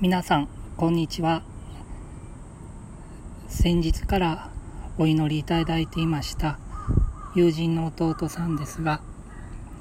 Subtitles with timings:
[0.00, 1.44] 皆さんこんにちは。
[3.46, 4.50] 先日から
[4.98, 6.58] お祈りいただいていました
[7.36, 9.00] 友人の弟さんですが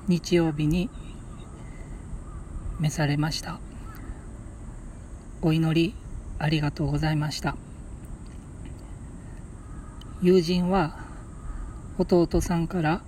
[0.08, 0.92] 日曜日に
[2.80, 3.60] 召されました。
[5.42, 5.96] お祈り
[6.38, 7.56] ありがとうございました。
[10.22, 10.96] 友人は
[11.98, 13.02] 弟さんから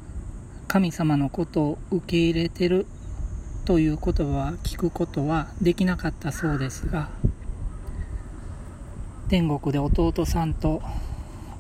[0.68, 2.88] 神様のことを受け入れてる
[3.66, 7.10] という言葉は聞くことはできなかったそうですが
[9.28, 10.84] 天国で弟さんと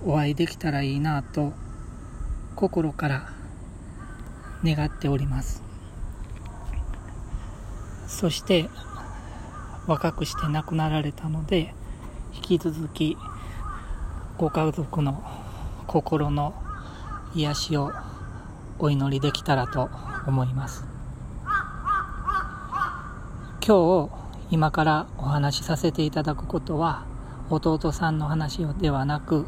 [0.05, 1.53] お会いできたらいいなと
[2.55, 3.29] 心から
[4.63, 5.63] 願っております。
[8.07, 8.69] そして
[9.87, 11.73] 若くして亡くなられたので
[12.35, 13.17] 引き続き
[14.37, 15.23] ご家族の
[15.87, 16.53] 心の
[17.33, 17.91] 癒しを
[18.77, 19.89] お祈りできたらと
[20.27, 20.94] 思います。
[23.67, 24.11] 今日
[24.51, 27.03] 今からお話しさせていただくことは
[27.49, 29.47] 弟さんの話ではなく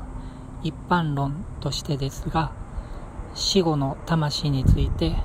[0.63, 2.51] 一般論としてですが
[3.35, 5.17] 死後の魂について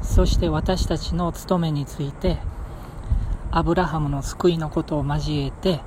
[0.00, 2.38] そして私たちの務めについて
[3.50, 5.80] アブラハムの救いのことを交えて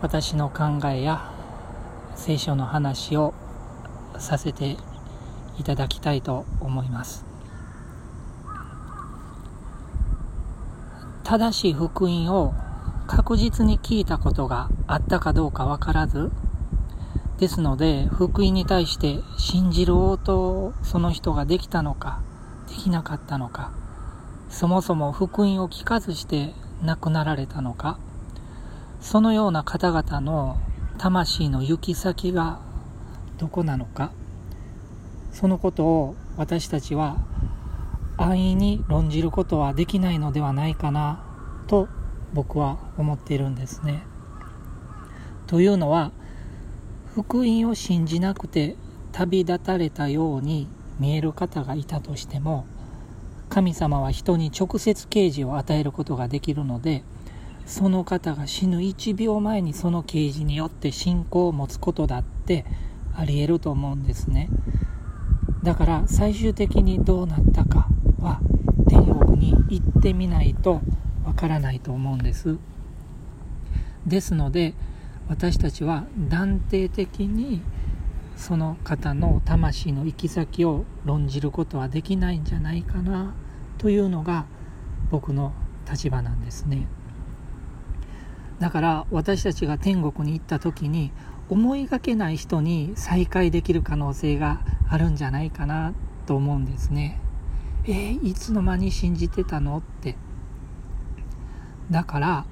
[0.00, 1.30] 私の考えや
[2.14, 3.34] 聖書の話を
[4.16, 4.78] させて
[5.58, 7.33] いただきたいと思います。
[11.24, 12.52] 正しい福音を
[13.06, 16.30] 確実に聞いたことがあったかどうかわからず
[17.38, 22.20] ですので福音に対して信じる応答をその人ができたのか
[22.68, 23.72] できなかったのか
[24.50, 26.52] そもそも福音を聞かずして
[26.82, 27.98] 亡くなられたのか
[29.00, 30.58] そのような方々の
[30.98, 32.60] 魂の行き先が
[33.38, 34.12] どこなのか
[35.32, 37.16] そのことを私たちは
[38.16, 41.24] 安易に論じることはできないのではないかな
[41.66, 41.88] と
[42.32, 44.04] 僕は思っているんですね。
[45.46, 46.12] というのは
[47.14, 48.76] 福音を信じなくて
[49.12, 52.66] 旅立たれたように見える方がいたとしても
[53.48, 57.04] 神様は人に直接啓示を与えることができるので
[57.66, 62.64] その方が死ぬ1秒前にその啓示によって信仰を持つことだって
[63.14, 64.48] ありえると思うんですね。
[65.62, 67.88] だから最終的にどうなったか
[69.34, 70.80] に行ってみないと
[71.24, 72.58] わからないと思うんです
[74.06, 74.74] ですので
[75.28, 77.62] 私たちは断定的に
[78.36, 83.34] その方の魂の行き先を論じることはできないんじゃないかな
[83.78, 84.46] というのが
[85.10, 85.52] 僕の
[85.90, 86.86] 立場なんですね
[88.58, 91.12] だから私たちが天国に行った時に
[91.48, 95.92] 思いがけない人に再会できる可能性があるんじゃないかな
[96.26, 97.20] と思うんですね。
[97.86, 99.76] えー、いつの間に信じてたの？
[99.78, 100.16] って。
[101.90, 102.46] だから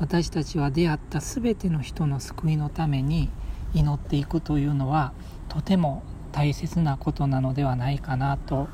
[0.00, 3.30] 私たちは出会った全ての人の救いのために
[3.74, 5.12] 祈っていくというのは
[5.48, 8.68] とても大切なことなのではないかなと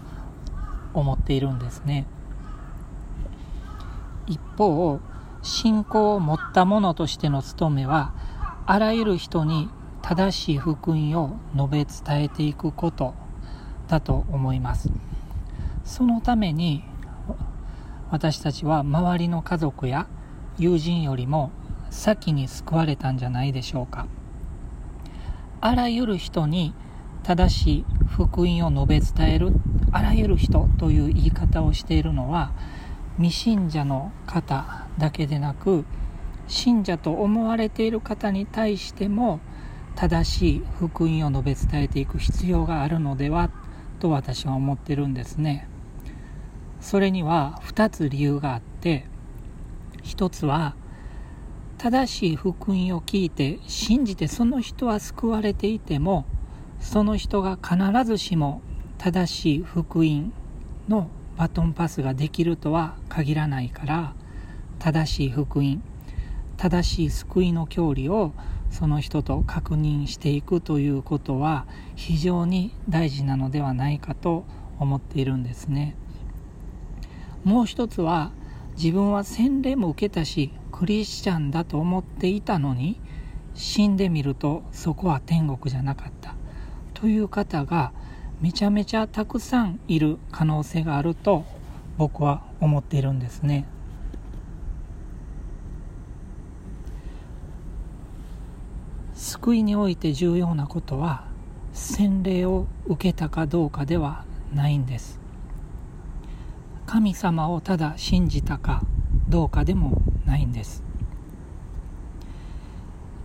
[0.94, 2.06] 思っているんですね。
[4.26, 5.00] 一方
[5.42, 8.12] 信仰を持った者としての務めは
[8.66, 9.68] あらゆる人に
[10.00, 13.14] 正しい福音を述べ伝えていくこと
[13.88, 14.90] だと思います
[15.88, 16.84] そのために
[18.10, 20.06] 私たちは周りの家族や
[20.58, 21.50] 友人よりも
[21.88, 24.06] 先に救われたんじゃないでしょうか。
[25.62, 26.74] あらゆる人に
[27.22, 29.52] 正しい福音を述べ伝える
[29.90, 32.52] あらゆる人という言い方をしているのは
[33.16, 35.86] 未信者の方だけでなく
[36.48, 39.40] 信者と思われている方に対しても
[39.96, 43.50] 正しい福音を述べ伝えていく必要があるのでは
[44.00, 45.67] と私は思ってるんですね。
[46.80, 49.06] それには2つ理由があって
[50.04, 50.74] 1つは
[51.76, 56.24] 正しい福音を聞いて信じてその人は救われていても
[56.80, 58.62] その人が必ずしも
[58.98, 60.32] 正しい福音
[60.88, 64.14] のバトンパスができるとは限らないから
[64.80, 65.82] 正しい福音
[66.56, 68.32] 正しい救いの教理を
[68.70, 74.44] その人と確認していくということは非常に大事なのではないかと
[74.80, 75.96] 思っているんですね。
[77.44, 78.32] もう一つは
[78.76, 83.00] 自分は洗礼も受けたしクリスチャンだと思っていたのに
[83.54, 86.34] 死んでみるとそこは天国じゃなかった。
[86.94, 87.92] という方が
[88.40, 91.44] めちゃめちゃたくさんいる可能性があると
[91.96, 93.66] 僕は思っているんですね。
[99.14, 101.24] 救いにおいて重要なことは
[101.72, 104.24] 洗礼を受けたかどうかでは
[104.54, 105.27] ないんです。
[106.88, 108.80] 神様をただ信じたか
[109.28, 110.82] どうかでもないんです。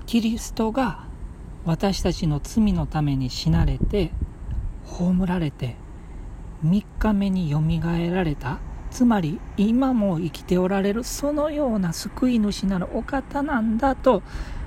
[0.06, 1.06] キリストが
[1.64, 4.12] 私たちの罪のために死なれて
[4.84, 5.78] 葬られて
[6.66, 8.60] 3日目によみがえられた。
[8.92, 14.24] つまり今も生きておられるそのような救い主なるお方なんだと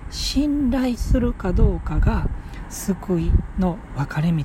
[0.08, 2.30] 信頼するかどうかが
[2.70, 4.42] 救いの分かれ道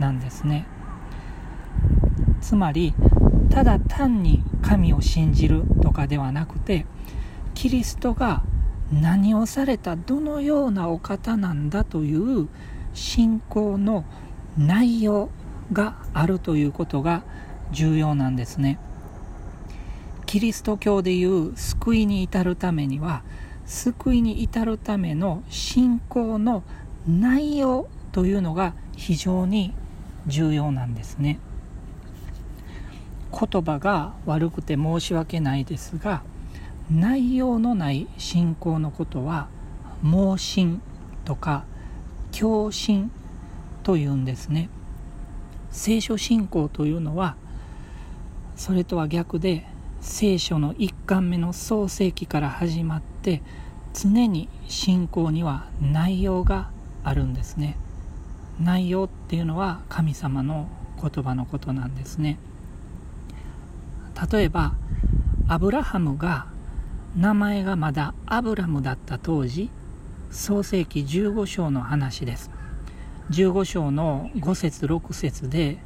[0.00, 0.66] なんですね。
[2.40, 2.92] つまり
[3.50, 6.86] ただ単に神を信じるとかではなくて
[7.54, 8.42] キリストが
[8.92, 12.48] 何をされたどのようなお方なんだという
[12.92, 14.04] 信仰の
[14.58, 15.30] 内容
[15.72, 17.24] があるということが
[17.72, 18.78] 重要なんですね。
[20.26, 23.22] キリスト教でいう救いに至るためには
[23.66, 26.62] 救いに至るための信仰の
[27.06, 29.74] 内容というのが非常に
[30.26, 31.38] 重要なんですね。
[33.34, 36.22] 言葉が悪くて申し訳ないですが
[36.90, 39.48] 内容のない信仰のことは
[40.02, 40.80] 盲信
[41.24, 41.64] とか
[42.30, 43.10] 共信
[43.82, 44.68] というんですね。
[45.70, 47.36] 聖書信仰というのは
[48.54, 49.66] それとは逆で
[50.00, 53.42] 聖書の一巻目の創世記から始まって
[53.94, 56.70] 常に信仰には内容が
[57.02, 57.76] あるんですね。
[58.60, 60.68] 内容っていうのは神様の
[61.00, 62.38] 言葉のことなんですね。
[64.30, 64.74] 例えば
[65.48, 66.46] アブラハムが
[67.16, 69.70] 名前がまだアブラムだった当時
[70.30, 72.50] 創世紀15章の話です。
[73.30, 75.78] 15章の5節6節で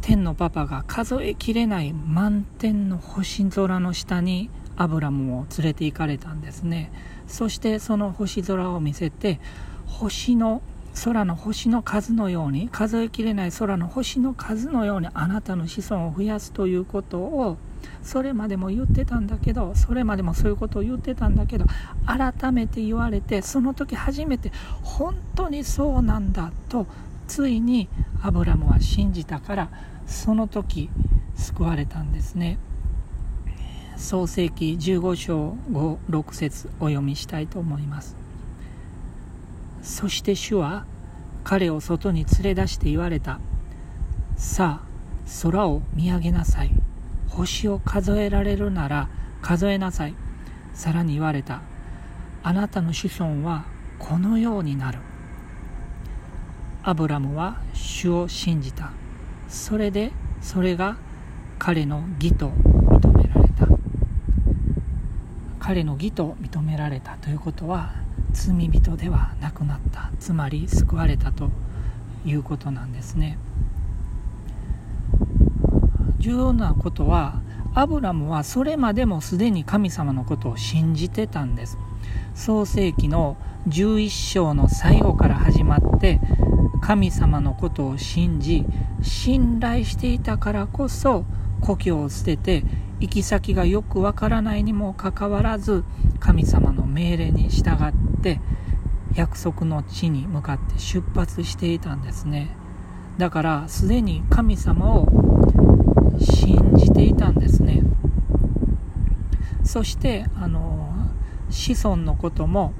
[0.00, 6.92] 天のパパが数えきれない満天の星空の下にアブラムを連れて行かれたんですね。
[7.26, 9.40] そしてその星空を見せて
[9.86, 10.60] 星の
[11.02, 17.56] 空の星の数のように数えきれない空の星の数のようにあなたの子孫を増やすということを
[18.02, 21.66] それまでも言ってたんだけどそれまでもそういうことを言ってたんだけど
[22.06, 24.52] 改めて言われてその時初めて
[24.82, 26.86] 本当にそうなんだと
[27.26, 27.88] ついに
[28.22, 29.70] アブラムは信じたから
[30.06, 30.90] その時
[31.34, 32.58] 救われたんですね。
[33.96, 38.23] 創世紀15章56節お読みしたいと思います。
[39.84, 40.86] そして主は
[41.44, 43.38] 彼を外に連れ出して言われた。
[44.34, 44.86] さあ
[45.42, 46.70] 空を見上げなさい。
[47.28, 49.10] 星を数えられるなら
[49.42, 50.14] 数えなさい。
[50.72, 51.60] さらに言われた。
[52.42, 53.66] あなたの子孫は
[53.98, 55.00] このようになる。
[56.82, 58.90] アブラムは主を信じた。
[59.48, 60.96] それでそれが
[61.58, 63.68] 彼の義と認められた。
[65.58, 70.10] 彼の義と認められたということは罪人ではなくなった。
[70.18, 71.50] つまり救われたと
[72.24, 73.38] いうことなんですね。
[76.18, 77.40] 重要なことは
[77.74, 81.78] アブラムはそれまでもすでに神様のことを信じてたんです。
[82.34, 83.36] 創世紀の
[83.68, 86.20] 11章の最後から始まって
[86.80, 88.64] 神様のことを信じ
[89.02, 91.24] 信頼していたからこそ
[91.60, 92.64] 故郷を捨てて
[93.00, 95.84] 行き先がよくわからないにもかかわらず
[96.20, 98.40] 神様の命令に従って
[99.14, 102.56] 約束の地に向かって出発していたんですね。
[103.18, 105.08] だからすでに神様を
[106.20, 107.82] 信じていたんですね。
[109.62, 110.92] そしてあの
[111.50, 112.74] 子孫のことも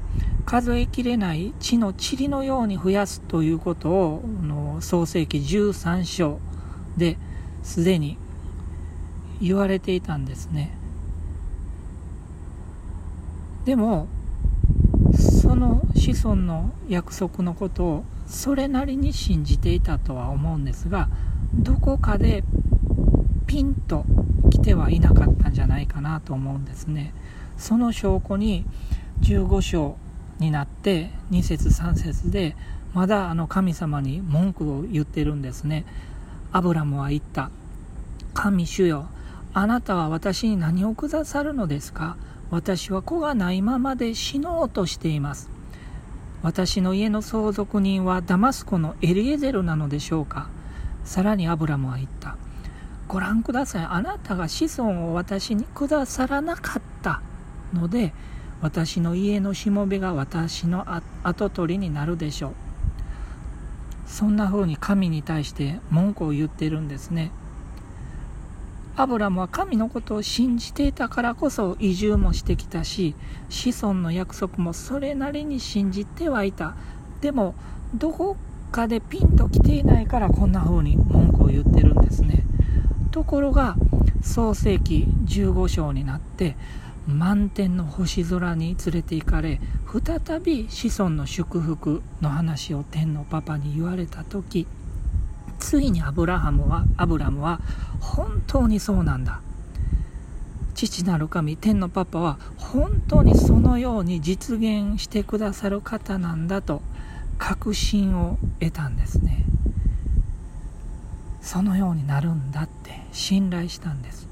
[0.45, 6.39] 数えきれない地の塵のように増やすということをの創世紀13章
[6.97, 7.17] で
[7.63, 8.19] すでに
[9.45, 10.75] 言われていたんですね。
[13.67, 14.09] でも
[15.13, 21.09] その子孫の約束のことをそれなりに信じていたとは思うんですが
[21.55, 22.43] どこかで
[23.47, 24.05] ピンと
[24.51, 27.13] 来てはいなかったんじゃないかなと思うんですね。
[27.59, 28.65] その証拠に
[29.21, 29.97] 15章
[30.39, 32.57] になって2節3節で
[32.95, 35.85] まだあの神様に文句を言ってるんですね。
[36.51, 37.51] アブラムは言った。
[38.33, 39.07] 神主よ
[39.57, 42.17] あなたは私に何をくださるのですか？
[42.51, 45.49] 私は子がないままで死のうとしています。
[46.43, 50.49] 私の家の相続人はダマスコのエリエゼルなのでしょうか？
[51.05, 52.37] さらにアブラムは言った。
[53.07, 53.85] ご覧ください。
[53.85, 57.23] あなたが子孫を私にくださらなかった。
[57.73, 58.13] ので
[58.61, 60.85] 私の家のしもべが私の
[61.23, 62.53] 跡取りになるでしょう。
[64.07, 67.31] そんな風に神に対して文句を言ってるんですね。
[68.97, 73.17] アブラムは神のことを信じていたからこそ移住もしてきたし
[73.49, 76.77] 子孫の約束もそれなりに信じてはいた。
[77.21, 77.55] でも
[77.95, 78.37] どこ
[78.71, 82.45] かでピンと来ていないからこんな風に文句を言ってるんですね。
[83.11, 83.77] ところが
[84.23, 86.57] 創世紀15章になって
[87.07, 94.67] 満天の星空に連れて行かれ再び子孫の祝福の話を天のパパに言われた時
[95.65, 97.59] ついにアブラハムはアブラムは
[97.99, 99.41] 本当にそうなんだ。
[100.75, 106.83] 父なる神天のパパは本当にそのように実現してくださる方なんだと
[107.39, 109.47] 確信を得たんですね。
[111.41, 114.29] そのようになるんだって信頼したんです。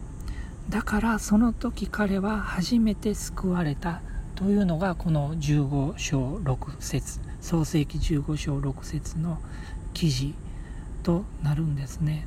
[0.69, 4.03] だからその時彼は初めて救われた
[4.35, 9.39] というのがこの15章6節創世紀15章6節の
[9.95, 10.35] 記事
[11.03, 12.27] となるんですね。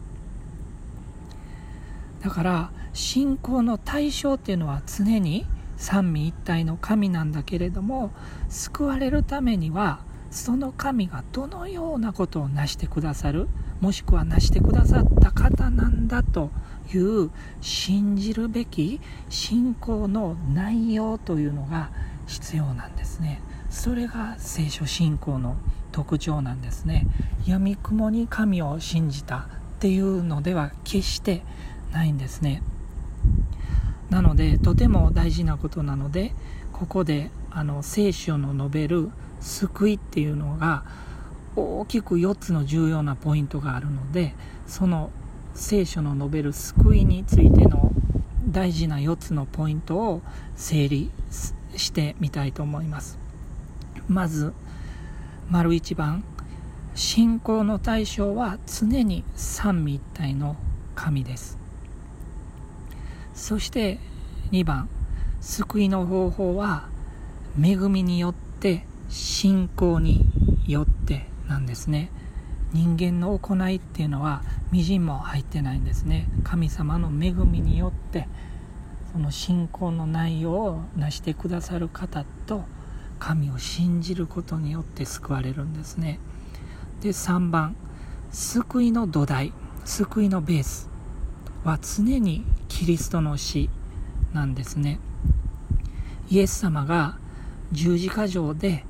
[2.21, 5.45] だから信仰の対象っていうのは常に
[5.77, 8.11] 三位一体の神なんだけれども
[8.49, 9.99] 救われるためには
[10.31, 13.47] その神がどのようなことを成してくださる
[13.79, 16.49] もしくは成してくださった方なんだと
[16.93, 21.91] いう信じるべき信仰の内容というのが
[22.25, 23.41] 必要なんですね。
[23.69, 25.57] それが聖書信仰の
[25.95, 27.07] 特徴なんですね。
[27.47, 29.47] 闇雲に神を信じたっ
[29.79, 31.41] ていうのでは決して
[31.93, 32.61] ないんですね。
[34.09, 36.33] なのでとても大事なことなので
[36.73, 39.09] ここであの聖書の述べる
[39.39, 40.83] 救いっていうのが
[41.55, 44.35] 大きく4つの重要なポイントがあるので
[44.67, 45.11] その
[45.53, 47.93] 聖書の述べる救いについての
[48.49, 50.21] 大事な4つのポイントを
[50.57, 51.09] 整理
[51.77, 53.17] してみたいと思います。
[54.09, 54.53] まず
[55.47, 56.23] 丸1番。
[56.95, 60.55] 信仰の対象は常に三位一体の
[60.95, 61.59] 神です。
[63.35, 63.99] そして
[64.51, 64.89] 2番。
[65.41, 66.89] 救いの方法は
[67.61, 70.25] 恵みによって信仰に
[70.65, 72.09] よってなんですね。
[72.73, 76.27] 人間の行いっていうのはみじんも入ってないんですね。
[76.43, 78.27] 神様の恵みによって
[79.11, 82.63] その信仰の内容を成してくださる方と
[83.19, 86.19] 神を信じることによって救われるんですね。
[87.01, 87.75] で3番
[88.31, 89.53] 救いの土台
[89.85, 90.89] 救いのベース。
[91.65, 93.69] は常にキリストの死
[94.33, 94.99] なんですね。
[96.29, 97.17] イエス様が
[97.71, 98.85] 十字架上で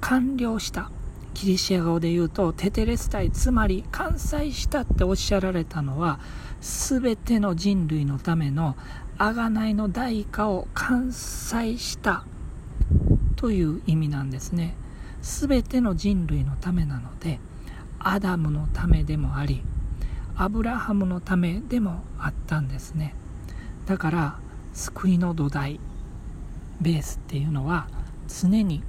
[0.00, 0.90] 完了した。
[1.34, 6.18] キリシア語で言うとテテレスタイつまり完済したっておっしゃられたのは
[6.62, 8.74] 全ての人類のための
[9.18, 12.24] 贖いの代価を完済した。
[13.36, 14.74] という意味なんですね。
[15.22, 17.40] 全ての人類のためなので
[17.98, 19.62] アダムのためでもあり
[20.36, 23.14] アブラハムのためでもあったんですね。
[23.86, 24.38] だから
[24.74, 25.80] 救いの土台
[26.80, 27.88] ベースっていうのは
[28.28, 28.82] 常に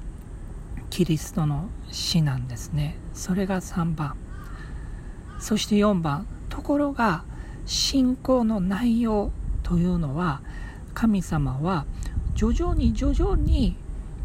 [0.89, 2.97] キリストの死なんですね。
[3.13, 4.15] それが3番。
[5.39, 6.27] そして4番。
[6.49, 7.23] ところが
[7.65, 9.31] 信仰の内容
[9.63, 10.41] というのは
[10.93, 11.85] 神様は
[12.33, 13.77] 徐々に徐々に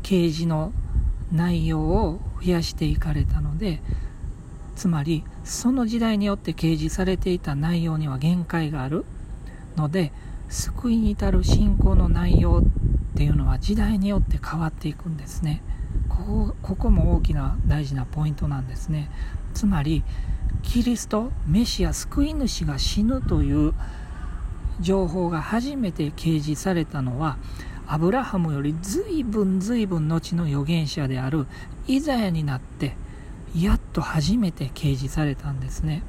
[0.03, 0.73] 啓示の
[1.33, 3.81] 内容を増やしていかれたので
[4.77, 9.05] つまりその時代によって掲示されていた内容には限界がある
[9.77, 10.13] ので
[10.49, 15.63] 救いに至る信仰の内容っていうのは時代によって変わっていくんですね。
[16.09, 19.11] ここここも大きな大事なポイントなんですね。
[19.55, 20.05] つまり
[20.63, 23.75] キリストメシア救い主が死ぬという
[24.81, 27.39] 情報が初めて掲示されたのは
[27.93, 31.47] アブラハムより随分随分後の預言者である
[31.87, 32.97] イザヤになって
[33.55, 36.03] やっと初めて掲示されたんですね。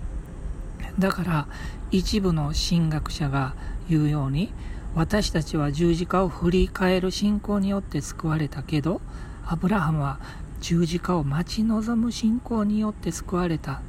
[0.98, 1.48] だから
[1.92, 3.54] 一部の神学者が
[3.90, 4.54] 言うように
[4.96, 9.02] 私たちは十字架を振り返る信仰によって救われたけど
[9.46, 10.20] アブラハムは
[10.62, 13.82] 十字架を待ち望む信仰によって救われた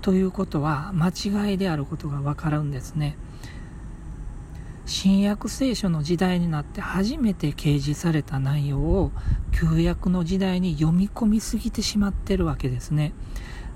[0.00, 3.16] ということは間違いであることがわかるんですね。
[4.84, 9.12] 新約聖書の時代になって初めて掲示された内容を
[9.52, 13.12] 旧約の時代に読み込みすぎてしまってるわけですね。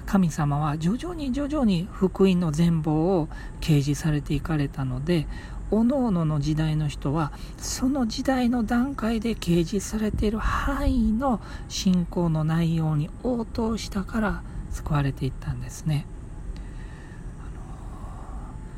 [0.05, 3.29] 神様は徐々に徐々に福音の全貌を
[3.61, 5.27] 掲示されていかれたので
[5.69, 16.07] 各々の時代の人はその時代の段階で掲示されている範囲の信仰の内容に応答したから救われていったんですね。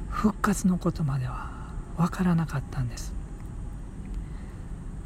[0.08, 1.57] 復活のことまでは
[1.98, 3.12] 分からなかったんです。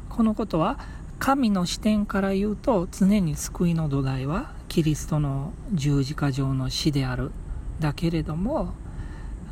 [0.09, 0.79] このことは
[1.19, 7.31] 神の視点から言うと常に救いの土台はキリストの十字架上の死である。
[7.79, 8.73] だけれども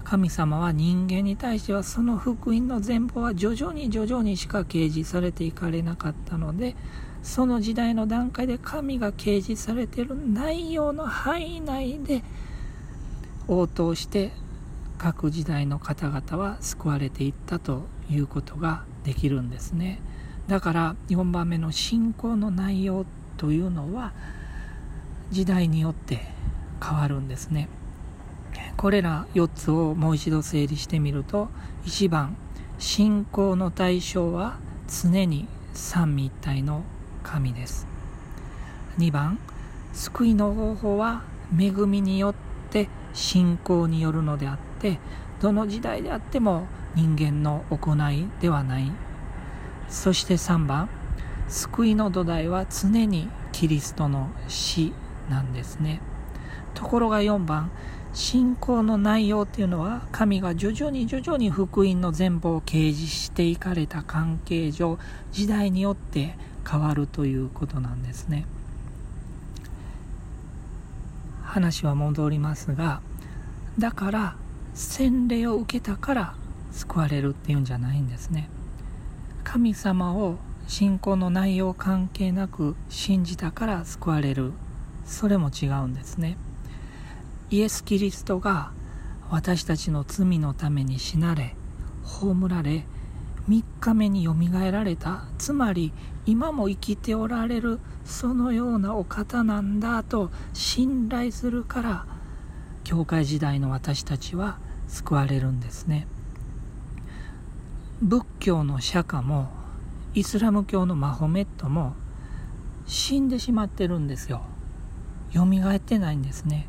[0.04, 6.76] 神様は人間に対してはその福音の全貌は徐々に徐々にしか掲示されていかれなかったので
[7.24, 12.24] その時代の段階で神が掲示されている内容の範囲内で
[13.48, 14.32] 応答して
[15.02, 20.00] 各時代の方々は救われていったということができるんですね。
[20.48, 24.14] だから4番目の信仰の内容というのは
[25.32, 26.28] 時代によって
[26.80, 27.68] 変わるんですね。
[28.78, 31.50] これら4つをもう一度整理してみると
[31.86, 32.38] 1番
[32.78, 36.84] 信仰の対象は常に三位一体の
[37.24, 37.88] 神です。
[39.00, 39.40] 2番
[39.94, 41.24] 救いの方法は
[41.60, 42.36] 恵みによっ
[42.70, 45.00] て信仰によるのであってで
[45.40, 48.92] どの時代であっても人間の行いではない。
[49.90, 50.90] そして3番
[51.48, 54.94] 救いの土台は常にキリストの死
[55.30, 56.02] なんですね。
[56.74, 57.70] ところが4番
[58.14, 64.98] 信仰の内容っていうのは神が徐々に徐々に福音の全貌を掲示していかれた関係上
[65.32, 66.36] 時代によって
[66.70, 68.46] 変わるということなんですね。
[71.44, 73.02] 話は戻りますが
[73.78, 74.36] だから
[74.82, 76.36] 洗礼を受けたから
[76.72, 78.50] 救われるっていうんじゃないんですね。
[79.44, 84.54] 神様を信仰の内容関係なく信じたから救われる。
[85.06, 86.36] それも違うんですね。
[87.52, 88.72] イエス・キリストが
[89.30, 91.56] 私たちの罪のために死なれ
[92.04, 92.86] 葬られ
[93.48, 95.26] 3日目によみがえられた。
[95.38, 95.94] つまり
[96.26, 102.06] 今も生きておられるそのようなお方なんだと信頼するから
[102.84, 104.58] 教会時代の私たちは
[104.92, 106.06] 救われるんですね。
[108.02, 109.50] 仏教の釈迦も
[110.14, 111.94] イスラム教のマホメットも
[112.86, 114.42] 死んでしまってるんですよ。
[115.34, 116.68] 蘇ってないんですね。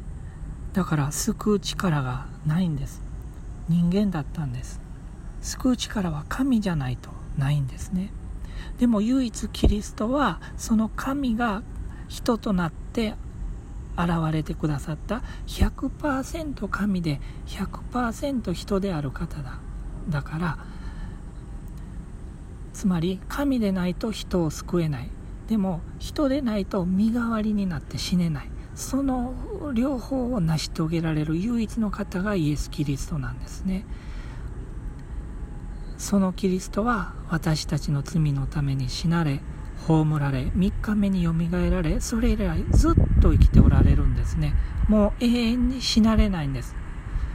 [0.73, 3.03] だから救う力がないんです。
[3.69, 4.81] 人間だったんです。
[5.41, 8.13] 救う力は神じゃないとないんですね。
[8.79, 11.63] でも唯一キリストはその神が
[12.07, 13.15] 人となって
[13.97, 15.23] 現れてくださった。
[15.47, 19.59] 100%神で100%人である方だ。
[20.09, 20.59] だから
[22.73, 25.11] つまり神でないと人を救えない。
[25.49, 28.49] でも人でないと身代わりになって死ねない。
[28.75, 29.35] その
[29.75, 33.85] 両方を成し遂げられる唯一の方がイエス・キリストなんですね。
[35.99, 39.41] そのキリストは私たちの罪のために死なれ
[39.87, 44.55] 葬られ3日目によみがえられそれ以来ずっと生きておられるんですね。
[44.89, 46.75] もう永遠に死なれないんです。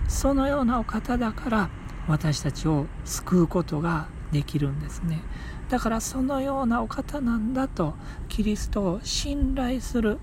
[0.08, 1.70] そのようなお方だから
[2.08, 5.22] 私たちを救うことができるんですね。
[5.70, 7.94] だからそのようなお方なんだと
[8.30, 10.20] キリストを信頼する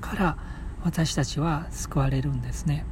[0.00, 0.38] から
[0.84, 2.84] 私たちは救われるんですね。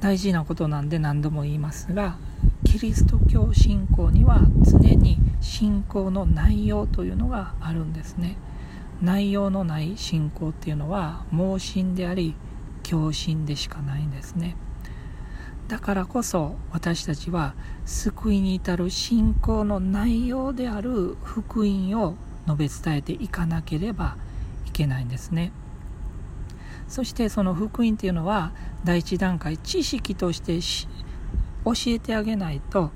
[0.00, 2.18] 大事なことなんで何度も言いますが
[2.64, 8.36] キリスト教信仰には常に信仰の内容というのがあるんですね。
[9.04, 12.34] 内容のない信仰っていうのは盲信であり
[12.82, 14.56] 狂信でしかないんですね。
[15.68, 24.16] だからこそ私たちは救いに至る信仰の内容である福音を述べ伝えていかなければ
[24.66, 25.52] いけないんですね。
[26.88, 28.52] そしてその福音っていうのは
[28.84, 30.60] 第一段階知識として
[31.64, 32.90] 教えてあげないと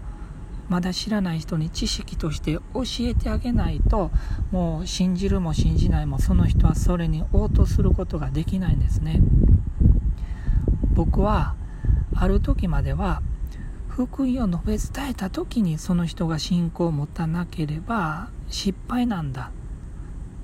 [0.68, 4.10] まだ知らない人に知識として教えてあげないと
[4.50, 9.20] もう信じるも信じないもその人はそれに応答することができないんですね。
[10.92, 11.54] 僕は
[12.14, 13.22] ある時までは
[13.88, 19.50] 福音を述べ伝えた時にその人が信仰を持たなければ失敗なんだ。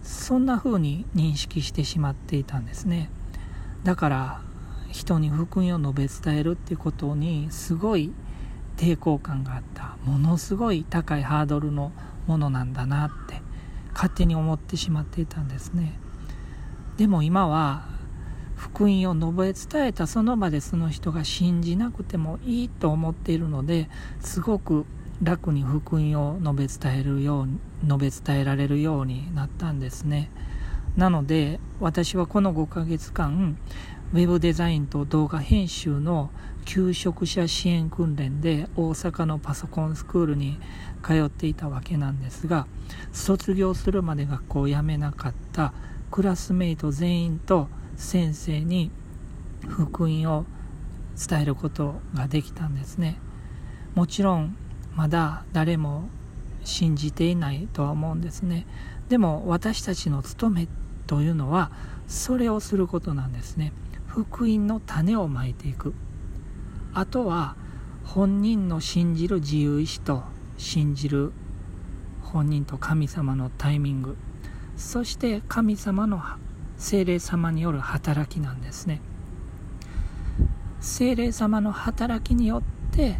[0.02, 3.10] そんな風に認識してしまっていたんですね。
[3.84, 4.40] だから
[4.90, 8.12] 人に福音を述べ伝えるっていうことにすごい
[8.76, 9.96] 抵抗感があった。
[10.04, 11.92] ものすごい高いハードルの
[12.26, 13.40] ものなんだなって
[13.94, 15.98] 勝手に思ってしまっていたんですね。
[16.96, 17.87] でも今は
[18.56, 23.88] 福音を述べ伝えたその場でその人が信じなくてもいいと思っているので
[24.20, 24.87] すごく
[25.22, 30.30] 楽に福音を述べ伝えるように述べ伝えられるようになったんですね。
[30.96, 33.58] なので私はこの5ヶ月間
[34.12, 36.30] ウェブデザインと動画編集の
[36.64, 40.59] 求職者支援訓練で大阪のパソコンスクールに
[41.03, 42.66] 通っていたわけなんですが
[43.12, 45.72] 卒業するまで学校を辞めなかった
[46.11, 48.90] クラスメイト全員と先生に
[49.68, 50.44] 福音を
[51.29, 53.18] 伝えることができたんですね。
[53.94, 54.57] もちろん
[54.94, 56.09] まだ誰も
[56.64, 58.66] 信じていないとは思うんですね。
[59.09, 60.68] でも私たちの務め
[61.07, 61.70] というのは
[62.07, 63.72] それをすることなんですね。
[64.07, 65.94] 福音の種をまいていく。
[66.94, 67.57] あとは
[68.04, 70.22] 本人の信じる自由意志と
[70.57, 71.33] 信じる
[72.22, 74.16] 本人と神様のタイミング。
[74.76, 76.22] そして神様の
[76.76, 79.00] 精霊様による働きなんですね。
[80.80, 83.18] 精霊様の働きによって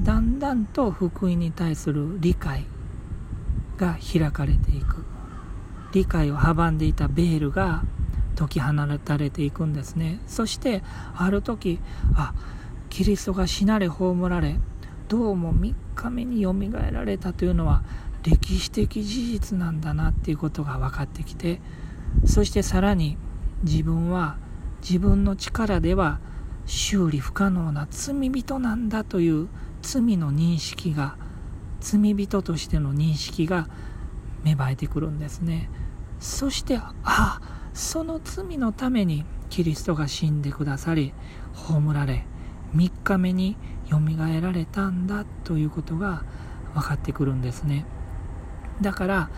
[0.00, 2.64] だんだんと福音に対する理解
[3.76, 5.04] が開かれていく。
[5.92, 7.84] 理解を阻んでいたベールが
[8.34, 10.20] 解き放たれていくんですね。
[10.26, 10.82] そして
[11.14, 11.80] ある時
[12.14, 12.32] あ
[12.92, 14.60] キリストが死なれ葬られ
[15.08, 17.82] どうも3日目によみがえられたというのは
[18.22, 21.62] 歴史的事実なんだなっていうことが分かってきて
[22.26, 23.16] そしてさらに
[23.62, 24.36] 自分は
[24.82, 26.20] 自分の力では
[26.66, 29.48] 修理不可能な罪人なんだという
[29.80, 31.16] 罪の認識が
[31.80, 33.70] 罪人としての認識が
[34.44, 35.70] 芽生えてくるんですね。
[36.20, 37.40] そしてああ
[37.72, 41.14] その罪のためにキリストが死んでくださり
[41.54, 42.26] 葬られ
[42.74, 43.56] 3日目に
[43.88, 46.24] よみがえられたんだということが
[46.74, 47.84] 分かってくるんですね。
[48.80, 49.30] だから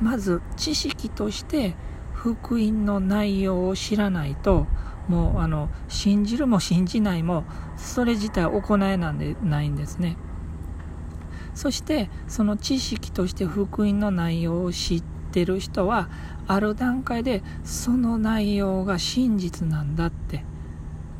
[0.00, 1.76] まず知識として
[2.14, 4.66] 福音の内容を知らないと
[5.08, 7.44] もうあの信じるも信じないも
[7.76, 10.16] それ自体行えなんでないんですね。
[11.54, 16.08] そしてその知識として福音の内容を知ってる人は
[16.46, 20.44] ある段階でその内容が真実なんだって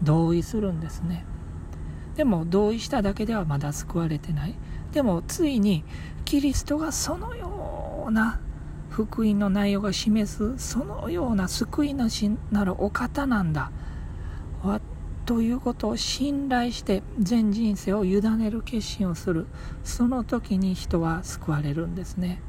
[0.02, 1.24] 同意するんですね。
[2.20, 4.54] でも同意しただけではまだ救われてない。
[4.92, 5.84] でもついに
[6.26, 8.40] キリストがそのような
[8.90, 13.70] 福音の内容が示すそのような救い主なるお方なんだ。
[15.24, 19.46] ということを信頼して全人生を委ねる決心をする。
[19.82, 22.42] その時に人は救われるんですね。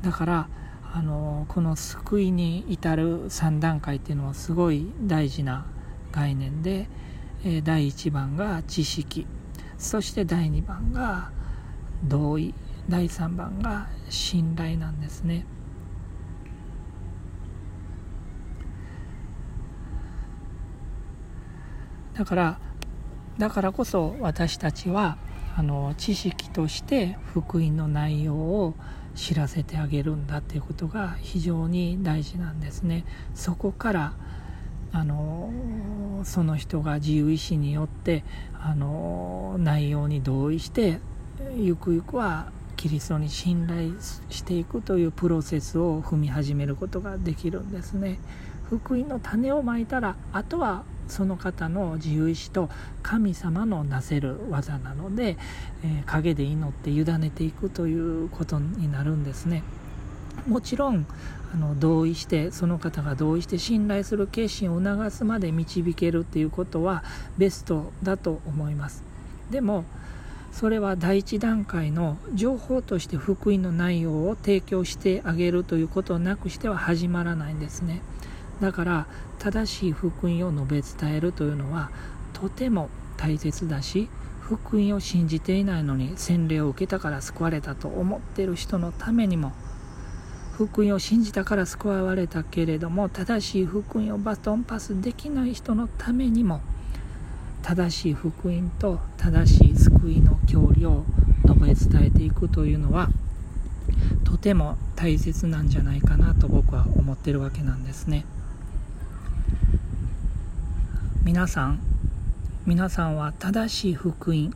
[0.00, 0.48] だから
[0.94, 5.66] あのこの救いに至る3段階っていうのはすごい大事な
[6.12, 6.88] 概念で
[7.44, 9.26] え第1番が知識。
[9.76, 11.30] そして第2番が
[12.04, 12.54] 同意。
[12.88, 15.44] 第3番が信頼なんですね。
[22.14, 22.58] だから
[23.38, 25.18] だからこそ私たちは
[25.56, 28.74] あの知識として福音の内容を
[29.14, 33.04] 知らせてあげるんだっていうことが非常に大事なんですね。
[33.34, 34.12] そこから
[34.92, 35.50] あの
[36.24, 38.24] その人が自由意志によって
[38.60, 40.98] あの内容に同意して
[41.56, 43.92] ゆくゆくはキリストに信頼
[44.30, 48.18] していくというプロセスを踏み始めることができるんですね。
[48.68, 52.68] 福音の種をまいたらあとはその方の自由意志と
[53.02, 55.38] 神様のなせる技なので、
[55.82, 59.62] えー、陰で祈って委ねていくということになるんですね。
[60.46, 61.06] もちろん
[61.52, 67.02] あの同意してその方が同意して信頼する決心を促すまで導けるっていうことは
[67.38, 69.02] ベストだと思います。
[69.50, 69.84] でも
[70.52, 78.02] それは第一段階の情報として福音の内容を提供してあげるということをなくしては始まらないんですね。
[78.60, 79.06] だから
[79.38, 81.90] 正しい福音を述べ伝えるというのは
[82.32, 84.08] とても大切だし
[84.40, 89.52] 福音を信じていないのに洗礼を受けたから救われたと思っている人のためにも
[90.58, 96.60] 福音を信じたから救われたけれども正しい福音をバトンパスできない人のためにも
[97.62, 101.04] 正しい福音と正しい救いの教理を
[101.46, 103.08] 述べ伝えていくというのは
[104.24, 108.26] とても大切なんじゃないかなと僕は思ってるわけなんですね。
[111.22, 111.80] 皆さん
[112.66, 114.52] 皆さんは正しい福音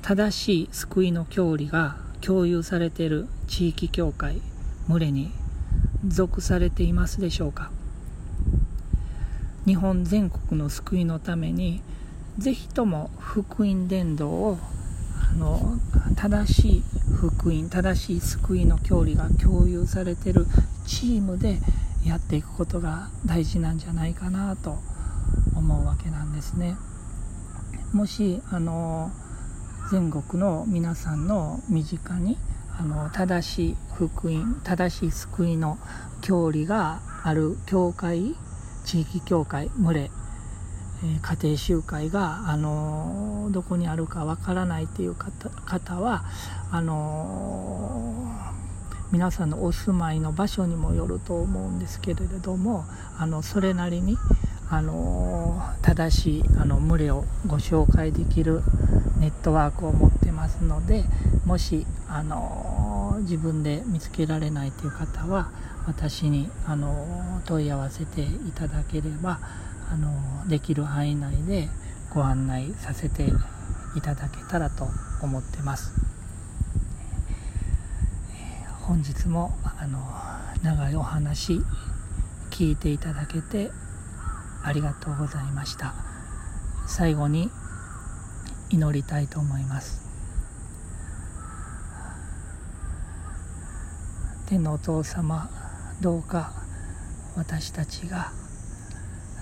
[0.00, 4.40] 正しい救いの教理が共有されている地域教会
[4.90, 5.30] 群れに
[6.04, 7.70] 属されていますでしょうか？
[9.66, 11.80] 日本全国の救いのために
[12.38, 14.58] ぜひとも福音伝道を
[15.30, 15.78] あの
[16.16, 20.46] 正しい福音正しい救いの教理が共有されている
[20.86, 21.60] チームで
[22.04, 24.78] やっていくことが大事なんじゃないかなと
[25.54, 26.76] 思うわけなんですね。
[27.92, 29.12] もしあの
[29.92, 32.38] 全国の皆さんの身近に
[32.78, 33.76] あの正しい
[34.08, 35.78] 福音正しい救いの
[36.22, 38.34] 教理がある教会
[38.86, 40.10] 地域教会群れ、
[41.04, 46.24] え家庭集会があのどこにあるかわからないっていう方方は
[46.70, 48.32] あの
[49.12, 52.86] 皆さんのお住まいの場所にもよると思うんですけれども
[53.18, 54.16] あのそれなりに
[54.70, 58.62] あの正しいあの群れをご紹介できる
[59.18, 61.04] ネットワークを持ってますので
[61.44, 65.50] もしあの自分で見つけられないという方は
[65.86, 69.38] 私にあの問い合わせていただければ
[69.92, 71.68] あのできる範囲内で
[72.14, 73.26] ご案内させて
[73.94, 74.88] いただけたらと
[75.22, 75.92] 思ってます。
[78.80, 80.00] 本日もあの
[80.62, 81.60] 長いお話
[82.50, 83.70] 聞いていただけて
[84.64, 85.94] ありがとうございました。
[86.86, 87.50] 最後に
[88.70, 89.99] 祈りたいと思います。
[94.50, 95.48] 天のお父様
[96.00, 96.50] どうか
[97.36, 98.32] 私たちが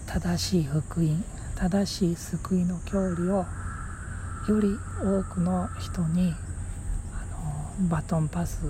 [0.07, 1.25] 正しい福音
[1.57, 3.47] 正しい救いの教理を
[4.49, 4.69] より
[5.01, 6.35] 多くの人に
[7.15, 8.61] あのバトンパス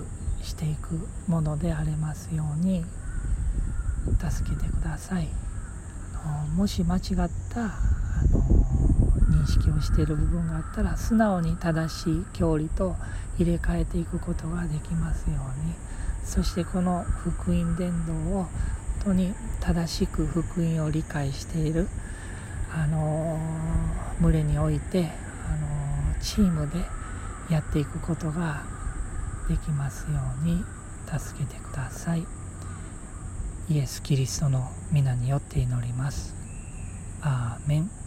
[0.41, 2.85] していくものでありますように
[4.17, 5.27] 助けてください。
[6.23, 7.03] あのもし間違っ
[7.53, 7.69] たあ
[8.31, 8.39] の
[9.43, 12.95] 認識をしている部分があったら素直に正しい教理と
[13.37, 15.88] 入れ替えていくことができますように。
[16.23, 18.49] そしてこの福音伝道を本
[19.03, 21.87] 当に正しく福音を理解している
[22.71, 23.39] あの
[24.21, 25.09] 群れにおいて
[25.47, 26.79] あのチームで
[27.53, 28.63] やっていくことが
[29.47, 30.63] できますように
[31.17, 32.25] 助けてください。
[33.69, 36.35] イエス・キリストの皆によって祈ります。
[37.21, 37.98] アーメン。